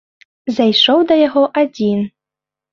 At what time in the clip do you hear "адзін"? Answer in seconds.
1.65-2.05